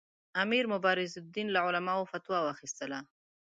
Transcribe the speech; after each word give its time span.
امیر 0.43 0.63
مبارزالدین 0.73 1.47
له 1.51 1.59
علماوو 1.67 2.09
فتوا 2.11 2.39
واخیستله. 2.43 2.99